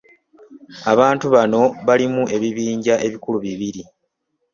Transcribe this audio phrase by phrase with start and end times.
[0.91, 3.81] Abantu bano balimu ebibinja ebikulu bibiri.